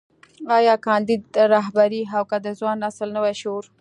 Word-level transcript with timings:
ايا 0.57 0.75
کانديد 0.85 1.23
رهبري 1.53 2.01
او 2.17 2.23
که 2.29 2.37
د 2.45 2.47
ځوان 2.59 2.77
نسل 2.85 3.09
نوی 3.17 3.33
شعور. 3.41 3.63